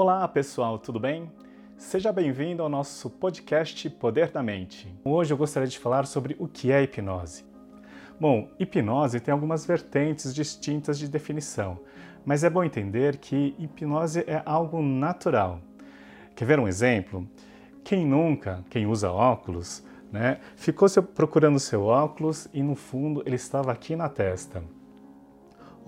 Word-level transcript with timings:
Olá 0.00 0.28
pessoal, 0.28 0.78
tudo 0.78 1.00
bem? 1.00 1.28
Seja 1.76 2.12
bem-vindo 2.12 2.62
ao 2.62 2.68
nosso 2.68 3.10
podcast 3.10 3.90
Poder 3.90 4.30
da 4.30 4.40
Mente. 4.40 4.94
Hoje 5.04 5.34
eu 5.34 5.36
gostaria 5.36 5.68
de 5.68 5.76
falar 5.76 6.06
sobre 6.06 6.36
o 6.38 6.46
que 6.46 6.70
é 6.70 6.80
hipnose. 6.80 7.44
Bom, 8.20 8.48
hipnose 8.60 9.18
tem 9.18 9.32
algumas 9.32 9.66
vertentes 9.66 10.32
distintas 10.32 11.00
de 11.00 11.08
definição, 11.08 11.80
mas 12.24 12.44
é 12.44 12.48
bom 12.48 12.62
entender 12.62 13.16
que 13.16 13.56
hipnose 13.58 14.20
é 14.20 14.40
algo 14.46 14.80
natural. 14.80 15.58
Quer 16.36 16.44
ver 16.44 16.60
um 16.60 16.68
exemplo? 16.68 17.28
Quem 17.82 18.06
nunca, 18.06 18.64
quem 18.70 18.86
usa 18.86 19.10
óculos, 19.10 19.82
né, 20.12 20.38
ficou 20.54 20.88
procurando 21.02 21.58
seu 21.58 21.82
óculos 21.82 22.46
e 22.54 22.62
no 22.62 22.76
fundo 22.76 23.20
ele 23.26 23.34
estava 23.34 23.72
aqui 23.72 23.96
na 23.96 24.08
testa. 24.08 24.62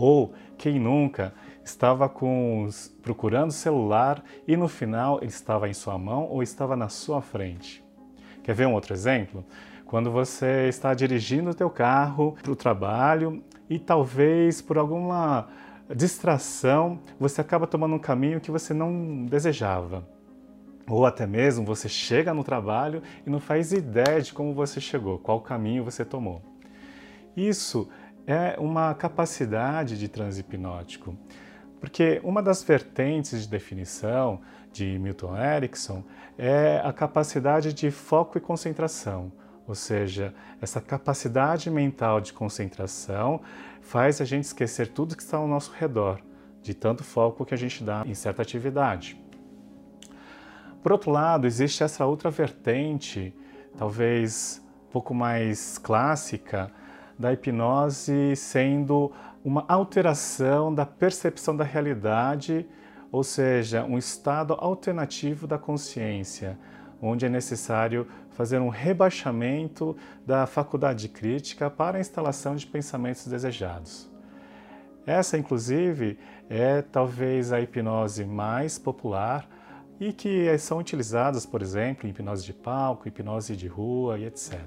Ou 0.00 0.32
quem 0.56 0.78
nunca 0.78 1.34
estava 1.64 2.08
com, 2.08 2.68
procurando 3.02 3.50
celular 3.50 4.22
e 4.46 4.56
no 4.56 4.68
final 4.68 5.18
ele 5.18 5.26
estava 5.26 5.68
em 5.68 5.74
sua 5.74 5.98
mão 5.98 6.28
ou 6.30 6.40
estava 6.40 6.76
na 6.76 6.88
sua 6.88 7.20
frente. 7.20 7.84
Quer 8.44 8.54
ver 8.54 8.68
um 8.68 8.74
outro 8.74 8.94
exemplo? 8.94 9.44
Quando 9.84 10.08
você 10.08 10.68
está 10.68 10.94
dirigindo 10.94 11.50
o 11.50 11.54
teu 11.54 11.68
carro 11.68 12.36
para 12.40 12.52
o 12.52 12.54
trabalho 12.54 13.42
e 13.68 13.76
talvez 13.76 14.62
por 14.62 14.78
alguma 14.78 15.48
distração 15.92 17.00
você 17.18 17.40
acaba 17.40 17.66
tomando 17.66 17.96
um 17.96 17.98
caminho 17.98 18.40
que 18.40 18.52
você 18.52 18.72
não 18.72 19.26
desejava. 19.26 20.06
Ou 20.88 21.04
até 21.04 21.26
mesmo 21.26 21.66
você 21.66 21.88
chega 21.88 22.32
no 22.32 22.44
trabalho 22.44 23.02
e 23.26 23.30
não 23.30 23.40
faz 23.40 23.72
ideia 23.72 24.22
de 24.22 24.32
como 24.32 24.54
você 24.54 24.80
chegou, 24.80 25.18
qual 25.18 25.40
caminho 25.40 25.82
você 25.82 26.04
tomou. 26.04 26.40
Isso 27.36 27.88
é 28.28 28.56
uma 28.58 28.94
capacidade 28.94 29.98
de 29.98 30.06
transe 30.06 30.40
hipnótico. 30.40 31.16
Porque 31.80 32.20
uma 32.22 32.42
das 32.42 32.62
vertentes 32.62 33.40
de 33.40 33.48
definição 33.48 34.42
de 34.70 34.98
Milton 34.98 35.34
Erickson 35.34 36.04
é 36.36 36.78
a 36.84 36.92
capacidade 36.92 37.72
de 37.72 37.90
foco 37.90 38.36
e 38.36 38.40
concentração, 38.40 39.32
ou 39.66 39.74
seja, 39.74 40.34
essa 40.60 40.78
capacidade 40.78 41.70
mental 41.70 42.20
de 42.20 42.34
concentração 42.34 43.40
faz 43.80 44.20
a 44.20 44.26
gente 44.26 44.44
esquecer 44.44 44.88
tudo 44.88 45.16
que 45.16 45.22
está 45.22 45.38
ao 45.38 45.48
nosso 45.48 45.72
redor, 45.72 46.20
de 46.60 46.74
tanto 46.74 47.02
foco 47.02 47.46
que 47.46 47.54
a 47.54 47.58
gente 47.58 47.82
dá 47.82 48.02
em 48.06 48.12
certa 48.14 48.42
atividade. 48.42 49.18
Por 50.82 50.92
outro 50.92 51.10
lado, 51.10 51.46
existe 51.46 51.82
essa 51.82 52.04
outra 52.04 52.30
vertente, 52.30 53.34
talvez 53.78 54.62
um 54.86 54.92
pouco 54.92 55.14
mais 55.14 55.78
clássica, 55.78 56.70
da 57.18 57.32
hipnose 57.32 58.36
sendo 58.36 59.10
uma 59.44 59.64
alteração 59.68 60.74
da 60.74 60.86
percepção 60.86 61.56
da 61.56 61.64
realidade, 61.64 62.66
ou 63.10 63.24
seja, 63.24 63.84
um 63.84 63.98
estado 63.98 64.54
alternativo 64.54 65.46
da 65.46 65.58
consciência, 65.58 66.58
onde 67.00 67.26
é 67.26 67.28
necessário 67.28 68.06
fazer 68.30 68.60
um 68.60 68.68
rebaixamento 68.68 69.96
da 70.26 70.46
faculdade 70.46 71.08
crítica 71.08 71.68
para 71.70 71.98
a 71.98 72.00
instalação 72.00 72.54
de 72.54 72.66
pensamentos 72.66 73.26
desejados. 73.26 74.08
Essa, 75.06 75.38
inclusive, 75.38 76.18
é 76.50 76.82
talvez 76.82 77.52
a 77.52 77.60
hipnose 77.60 78.24
mais 78.24 78.78
popular 78.78 79.48
e 79.98 80.12
que 80.12 80.56
são 80.58 80.78
utilizadas, 80.78 81.46
por 81.46 81.62
exemplo, 81.62 82.06
em 82.06 82.10
hipnose 82.10 82.44
de 82.44 82.52
palco, 82.52 83.08
hipnose 83.08 83.56
de 83.56 83.66
rua 83.66 84.18
e 84.18 84.26
etc. 84.26 84.60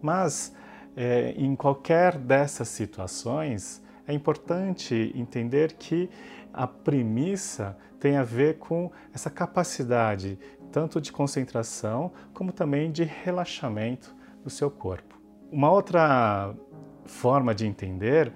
Mas 0.00 0.54
é, 1.00 1.32
em 1.36 1.54
qualquer 1.54 2.18
dessas 2.18 2.66
situações, 2.66 3.80
é 4.04 4.12
importante 4.12 5.12
entender 5.14 5.74
que 5.74 6.10
a 6.52 6.66
premissa 6.66 7.78
tem 8.00 8.16
a 8.16 8.24
ver 8.24 8.58
com 8.58 8.90
essa 9.14 9.30
capacidade 9.30 10.36
tanto 10.72 11.00
de 11.00 11.12
concentração 11.12 12.10
como 12.34 12.50
também 12.50 12.90
de 12.90 13.04
relaxamento 13.04 14.12
do 14.42 14.50
seu 14.50 14.68
corpo. 14.72 15.16
Uma 15.52 15.70
outra 15.70 16.52
forma 17.04 17.54
de 17.54 17.64
entender, 17.64 18.32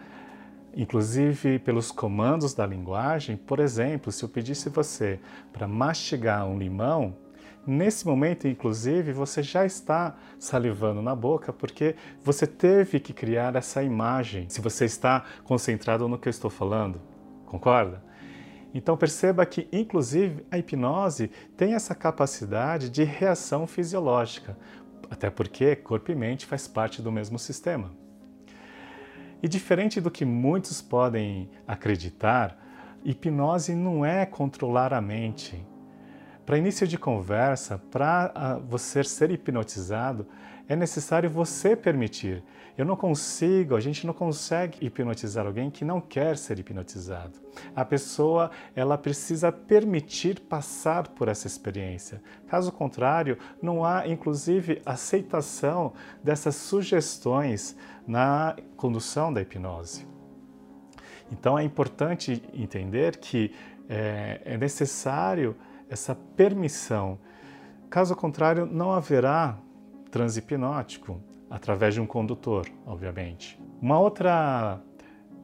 inclusive 0.73 1.59
pelos 1.59 1.91
comandos 1.91 2.55
da 2.55 2.65
linguagem, 2.65 3.37
por 3.37 3.59
exemplo, 3.59 4.13
se 4.13 4.23
eu 4.23 4.29
pedisse 4.29 4.69
você 4.69 5.19
para 5.53 5.67
mastigar 5.67 6.47
um 6.47 6.57
limão, 6.57 7.17
Nesse 7.65 8.05
momento, 8.05 8.49
inclusive, 8.49 9.13
você 9.13 9.41
já 9.41 9.65
está 9.65 10.17
salivando 10.37 11.01
na 11.01 11.15
boca 11.15 11.53
porque 11.53 11.95
você 12.25 12.45
teve 12.45 12.99
que 12.99 13.13
criar 13.13 13.55
essa 13.55 13.85
imagem. 13.85 14.49
Se 14.49 14.61
você 14.61 14.85
está 14.85 15.25
concentrado 15.45 16.09
no 16.09 16.19
que 16.19 16.27
eu 16.27 16.31
estou 16.31 16.51
falando, 16.51 17.01
concorda? 17.47 18.03
Então 18.75 18.97
perceba 18.97 19.47
que, 19.47 19.69
inclusive, 19.71 20.45
a 20.51 20.59
hipnose 20.59 21.31
tem 21.57 21.75
essa 21.75 21.95
capacidade 21.95 22.91
de 22.91 23.05
reação 23.05 23.65
fisiológica, 23.65 24.57
até 25.09 25.31
porque 25.31 25.77
corpo 25.77 26.11
e 26.11 26.17
mente 26.17 26.47
faz 26.47 26.67
parte 26.67 27.01
do 27.01 27.13
mesmo 27.13 27.39
sistema. 27.39 27.93
E 29.41 29.47
diferente 29.47 30.01
do 30.01 30.11
que 30.11 30.25
muitos 30.25 30.83
podem 30.83 31.49
acreditar, 31.67 32.59
hipnose 33.05 33.75
não 33.75 34.05
é 34.05 34.27
controlar 34.27 34.93
a 34.93 35.01
mente, 35.01 35.65
para 36.45 36.59
início 36.59 36.87
de 36.87 36.99
conversa, 36.99 37.79
para 37.91 38.33
ah, 38.35 38.59
você 38.59 39.05
ser 39.05 39.31
hipnotizado, 39.31 40.27
é 40.69 40.77
necessário 40.77 41.29
você 41.29 41.77
permitir. 41.77 42.43
Eu 42.77 42.87
não 42.87 42.97
consigo, 42.97 43.77
a 43.77 43.81
gente 43.81 44.07
não 44.07 44.15
consegue 44.15 44.85
hipnotizar 44.85 45.47
alguém 45.47 45.71
que 45.71 45.85
não 45.85 46.01
quer 46.01 46.39
ser 46.39 46.59
hipnotizado. 46.59 47.39
A 47.77 47.85
pessoa, 47.85 48.51
ela 48.75 48.97
precisa 48.97 49.53
permitir 49.53 50.41
passar 50.41 51.09
por 51.09 51.29
essa 51.29 51.47
experiência. 51.47 52.23
Caso 52.49 52.73
contrário, 52.73 53.37
não 53.61 53.85
há 53.85 54.09
inclusive 54.09 54.81
aceitação 54.87 55.93
dessas 56.25 56.57
sugestões 56.57 57.77
na 58.07 58.57
condução 58.77 59.33
da 59.33 59.43
hipnose. 59.43 60.07
Então 61.31 61.59
é 61.59 61.65
importante 61.65 62.43
entender 62.55 63.19
que 63.19 63.53
é, 63.89 64.41
é 64.45 64.57
necessário 64.57 65.55
essa 65.93 66.15
permissão. 66.15 67.19
Caso 67.91 68.17
contrário, 68.17 68.65
não 68.65 68.93
haverá 68.93 69.59
transe 70.11 70.39
hipnótico 70.39 71.21
através 71.51 71.93
de 71.93 72.01
um 72.01 72.07
condutor, 72.07 72.67
obviamente. 72.87 73.61
Uma 73.81 73.99
outra 73.99 74.81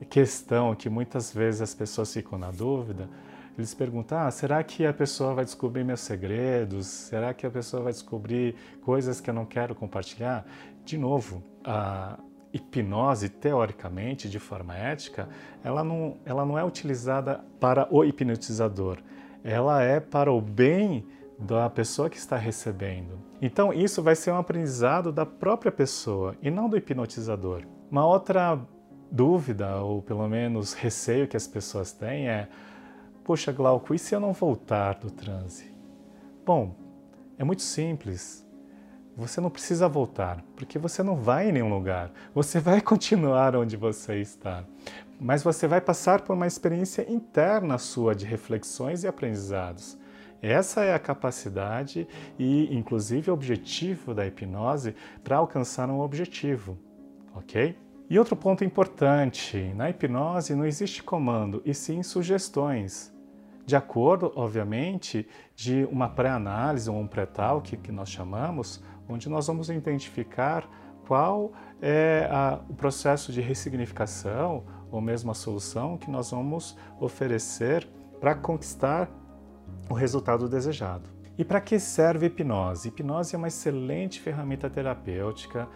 questão 0.09 0.75
que 0.75 0.89
muitas 0.89 1.33
vezes 1.33 1.61
as 1.61 1.75
pessoas 1.75 2.13
ficam 2.13 2.39
na 2.39 2.51
dúvida, 2.51 3.11
eles 3.59 3.75
perguntam: 3.75 4.19
ah, 4.19 4.31
será 4.31 4.63
que 4.65 4.87
a 4.87 4.93
pessoa 4.93 5.35
vai 5.35 5.45
descobrir 5.45 5.85
meus 5.85 6.01
segredos? 6.01 6.87
Será 6.87 7.35
que 7.35 7.47
a 7.47 7.51
pessoa 7.51 7.83
vai 7.83 7.93
descobrir 7.93 8.55
coisas 8.81 9.21
que 9.21 9.29
eu 9.29 9.35
não 9.35 9.45
quero 9.45 9.75
compartilhar? 9.75 10.47
De 10.83 10.97
novo, 10.97 11.43
a 11.63 12.19
hipnose, 12.55 13.29
teoricamente, 13.29 14.31
de 14.31 14.39
forma 14.39 14.75
ética, 14.75 15.29
ela 15.63 15.85
não, 15.85 16.17
ela 16.25 16.47
não 16.47 16.59
é 16.59 16.65
utilizada 16.65 17.45
para 17.61 17.87
o 17.95 18.03
hipnotizador 18.03 18.99
ela 19.43 19.83
é 19.83 20.01
para 20.01 20.33
o 20.33 20.41
bem 20.41 21.07
da 21.39 21.71
pessoa 21.71 22.11
que 22.11 22.17
está 22.17 22.37
recebendo. 22.37 23.19
Então, 23.41 23.73
isso 23.73 24.03
vai 24.03 24.17
ser 24.17 24.33
um 24.33 24.37
aprendizado 24.37 25.13
da 25.13 25.25
própria 25.25 25.71
pessoa 25.71 26.35
e 26.43 26.51
não 26.51 26.69
do 26.69 26.77
hipnotizador. 26.77 27.63
Uma 27.91 28.07
outra 28.07 28.59
dúvida, 29.11 29.77
ou 29.77 30.03
pelo 30.03 30.27
menos 30.29 30.73
receio 30.75 31.29
que 31.29 31.37
as 31.37 31.47
pessoas 31.47 31.93
têm 31.93 32.29
é: 32.29 32.49
poxa, 33.23 33.53
Glauco, 33.53 33.95
e 33.95 33.99
se 33.99 34.15
eu 34.15 34.21
não 34.21 34.33
voltar 34.33 34.95
do 34.95 35.11
transe? 35.11 35.73
Bom, 36.45 36.75
é 37.39 37.45
muito 37.45 37.63
simples. 37.63 38.48
Você 39.19 39.41
não 39.41 39.51
precisa 39.51 39.87
voltar, 39.87 40.43
porque 40.57 40.79
você 40.79 41.03
não 41.03 41.17
vai 41.17 41.51
em 41.51 41.53
nenhum 41.53 41.69
lugar. 41.69 42.11
Você 42.35 42.59
vai 42.61 42.81
continuar 42.81 43.55
onde 43.55 43.77
você 43.77 44.21
está 44.21 44.65
mas 45.21 45.43
você 45.43 45.67
vai 45.67 45.81
passar 45.81 46.21
por 46.21 46.35
uma 46.35 46.47
experiência 46.47 47.11
interna 47.11 47.77
sua 47.79 48.15
de 48.15 48.25
reflexões 48.25 49.03
e 49.03 49.09
aprendizados. 49.09 49.99
Essa 50.41 50.85
é 50.85 50.95
a 50.95 50.99
capacidade 50.99 52.07
e, 52.39 52.75
inclusive, 52.75 53.31
o 53.31 53.35
objetivo 53.35 54.15
da 54.15 54.25
hipnose 54.25 54.95
para 55.25 55.37
alcançar 55.37 55.91
um 55.91 55.99
objetivo, 55.99 56.79
ok? 57.35 57.77
E 58.09 58.19
outro 58.19 58.37
ponto 58.37 58.65
importante: 58.65 59.59
na 59.75 59.91
hipnose 59.91 60.55
não 60.55 60.65
existe 60.65 61.03
comando, 61.03 61.61
e 61.65 61.75
sim 61.75 62.05
sugestões. 62.05 63.13
De 63.67 63.77
acordo, 63.77 64.33
obviamente, 64.35 65.29
de 65.55 65.87
uma 65.91 66.09
pré-análise 66.09 66.89
ou 66.89 66.97
um 66.97 67.07
pré-talk 67.07 67.77
que 67.77 67.93
nós 67.93 68.09
chamamos, 68.09 68.81
onde 69.09 69.29
nós 69.29 69.47
vamos 69.47 69.71
identificar 69.71 70.69
qual 71.07 71.53
é 71.81 72.29
a, 72.31 72.61
o 72.69 72.75
processo 72.75 73.33
de 73.33 73.41
ressignificação 73.41 74.65
ou 74.91 75.01
mesmo 75.01 75.31
a 75.31 75.35
solução 75.35 75.97
que 75.97 76.11
nós 76.11 76.31
vamos 76.31 76.77
oferecer 77.01 77.89
para 78.21 78.35
conquistar 78.35 79.11
o 79.89 79.95
resultado 79.95 80.49
desejado. 80.49 81.09
E 81.37 81.45
para 81.45 81.61
que 81.61 81.79
serve 81.79 82.27
a 82.27 82.29
hipnose? 82.29 82.89
Hipnose 82.89 83.35
é 83.35 83.39
uma 83.39 83.49
excelente 83.49 84.21
ferramenta 84.21 84.69
terapêutica 84.69 85.69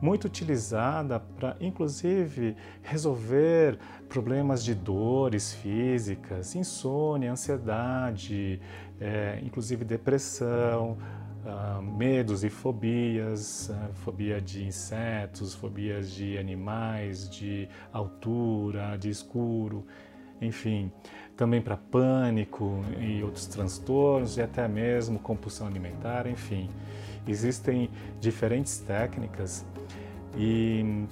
muito 0.00 0.24
utilizada 0.24 1.20
para, 1.20 1.56
inclusive, 1.60 2.56
resolver 2.82 3.78
problemas 4.08 4.64
de 4.64 4.74
dores 4.74 5.52
físicas, 5.52 6.56
insônia, 6.56 7.30
ansiedade, 7.30 8.60
é, 9.00 9.38
inclusive 9.44 9.84
depressão, 9.84 10.98
uh, 11.44 11.82
medos 11.82 12.44
e 12.44 12.50
fobias, 12.50 13.68
uh, 13.70 13.94
fobia 13.94 14.40
de 14.40 14.64
insetos, 14.64 15.54
fobias 15.54 16.10
de 16.10 16.38
animais, 16.38 17.28
de 17.28 17.68
altura, 17.92 18.96
de 18.96 19.10
escuro, 19.10 19.84
enfim, 20.40 20.90
também 21.36 21.60
para 21.60 21.76
pânico 21.76 22.84
e 23.00 23.22
outros 23.22 23.46
transtornos 23.46 24.36
e 24.36 24.42
até 24.42 24.66
mesmo 24.66 25.18
compulsão 25.18 25.66
alimentar, 25.66 26.26
enfim. 26.26 26.68
Existem 27.26 27.88
diferentes 28.20 28.78
técnicas 28.78 29.64
e 30.36 31.06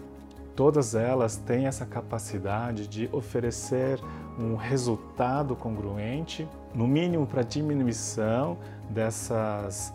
todas 0.57 0.95
elas 0.95 1.37
têm 1.37 1.67
essa 1.67 1.87
capacidade 1.87 2.87
de 2.89 3.09
oferecer 3.13 4.01
um 4.39 4.57
resultado 4.57 5.55
congruente, 5.55 6.49
no 6.75 6.87
mínimo 6.87 7.27
para 7.27 7.43
diminuição 7.43 8.59
dessas 8.89 9.93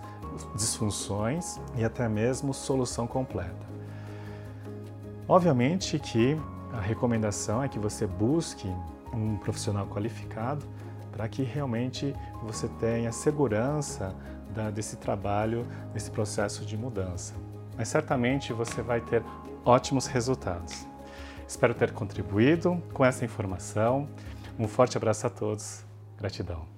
disfunções 0.56 1.60
e 1.76 1.84
até 1.84 2.08
mesmo 2.08 2.54
solução 2.54 3.08
completa. 3.08 3.66
Obviamente 5.28 5.98
que 5.98 6.38
a 6.74 6.80
recomendação 6.80 7.64
é 7.64 7.68
que 7.68 7.80
você 7.80 8.06
busque 8.06 8.68
um 9.14 9.38
profissional 9.38 9.88
qualificado 9.88 10.66
para 11.12 11.28
que 11.30 11.44
realmente 11.44 12.14
você 12.44 12.68
tenha 12.80 13.12
segurança 13.12 14.14
da, 14.54 14.70
desse 14.70 14.98
trabalho, 14.98 15.66
desse 15.94 16.12
processo 16.12 16.66
de 16.66 16.78
mudança. 16.78 17.34
Mas 17.78 17.88
certamente 17.88 18.54
você 18.54 18.82
vai 18.82 19.02
ter 19.02 19.24
ótimos 19.64 20.08
resultados. 20.08 20.86
Espero 21.48 21.74
ter 21.74 21.92
contribuído 21.92 22.82
com 22.94 23.06
essa 23.06 23.24
informação. 23.24 24.08
Um 24.60 24.68
forte 24.68 24.98
abraço 24.98 25.28
a 25.28 25.30
todos. 25.30 25.86
Gratidão. 26.18 26.75